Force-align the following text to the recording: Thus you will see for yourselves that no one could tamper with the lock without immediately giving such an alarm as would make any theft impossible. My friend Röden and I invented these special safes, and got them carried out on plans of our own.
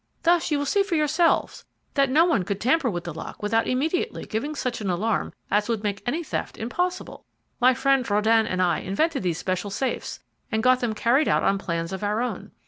Thus 0.23 0.49
you 0.49 0.57
will 0.57 0.65
see 0.65 0.81
for 0.81 0.95
yourselves 0.95 1.63
that 1.93 2.09
no 2.09 2.25
one 2.25 2.41
could 2.41 2.59
tamper 2.59 2.89
with 2.89 3.03
the 3.03 3.13
lock 3.13 3.43
without 3.43 3.67
immediately 3.67 4.25
giving 4.25 4.55
such 4.55 4.81
an 4.81 4.89
alarm 4.89 5.31
as 5.51 5.69
would 5.69 5.83
make 5.83 6.01
any 6.07 6.23
theft 6.23 6.57
impossible. 6.57 7.23
My 7.59 7.75
friend 7.75 8.03
Röden 8.03 8.47
and 8.49 8.63
I 8.63 8.79
invented 8.79 9.21
these 9.21 9.37
special 9.37 9.69
safes, 9.69 10.19
and 10.51 10.63
got 10.63 10.79
them 10.79 10.95
carried 10.95 11.27
out 11.27 11.43
on 11.43 11.59
plans 11.59 11.93
of 11.93 12.03
our 12.03 12.19
own. 12.19 12.49